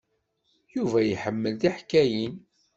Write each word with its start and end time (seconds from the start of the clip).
Yuba 0.75 0.99
iḥemmel 1.05 1.53
tiḥkayin. 1.61 2.35